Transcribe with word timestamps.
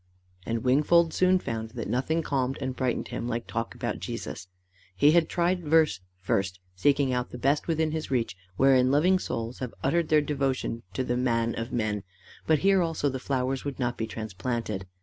And 0.47 0.63
Wingfold 0.63 1.13
soon 1.13 1.37
found 1.37 1.69
that 1.75 1.87
nothing 1.87 2.23
calmed 2.23 2.57
and 2.59 2.75
brightened 2.75 3.09
him 3.09 3.27
like 3.27 3.45
talk 3.45 3.75
about 3.75 3.99
Jesus. 3.99 4.47
He 4.95 5.11
had 5.11 5.29
tried 5.29 5.63
verse 5.63 5.99
first 6.17 6.59
seeking 6.75 7.13
out 7.13 7.29
the 7.29 7.37
best 7.37 7.67
within 7.67 7.91
his 7.91 8.09
reach 8.09 8.35
wherein 8.57 8.89
loving 8.89 9.19
souls 9.19 9.59
have 9.59 9.75
uttered 9.83 10.09
their 10.09 10.19
devotion 10.21 10.81
to 10.95 11.03
the 11.03 11.17
man 11.17 11.53
of 11.53 11.71
men; 11.71 12.01
but 12.47 12.57
here 12.65 12.81
also 12.81 13.09
the 13.09 13.19
flowers 13.19 13.63
would 13.63 13.77
not 13.77 13.95
be 13.95 14.07
transplanted. 14.07 14.87